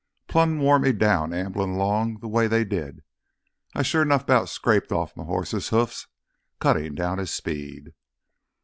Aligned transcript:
Plumb 0.27 0.57
wore 0.57 0.79
me 0.79 0.93
down 0.93 1.31
amblin' 1.31 1.75
'long 1.77 2.19
th' 2.19 2.23
way 2.25 2.47
they 2.47 2.63
did. 2.65 3.03
I 3.75 3.83
sure 3.83 4.03
'nough 4.03 4.25
'bout 4.25 4.49
scraped 4.49 4.91
off 4.91 5.15
my 5.15 5.25
hoss's 5.25 5.69
hoofs 5.69 6.07
cuttin' 6.59 6.95
down 6.95 7.19
his 7.19 7.29
speed. 7.29 7.93